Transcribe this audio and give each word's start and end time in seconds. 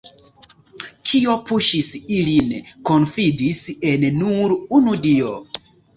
Kio 1.09 1.35
puŝis 1.49 1.89
ilin 2.19 2.49
konfidis 2.91 3.61
en 3.91 4.07
nur 4.17 4.57
unu 4.79 4.97
Dio? 5.05 5.37